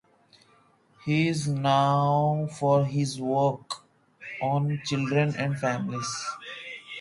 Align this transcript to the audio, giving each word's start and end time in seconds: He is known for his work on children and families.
He 1.05 1.27
is 1.27 1.47
known 1.47 2.47
for 2.47 2.85
his 2.85 3.19
work 3.21 3.83
on 4.41 4.81
children 4.83 5.35
and 5.35 5.59
families. 5.59 6.25